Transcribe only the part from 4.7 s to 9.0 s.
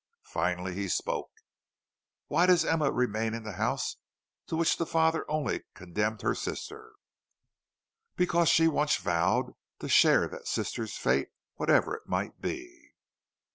the father only condemned her sister?" "Because she once